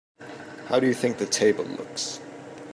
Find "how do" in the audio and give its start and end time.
0.65-0.87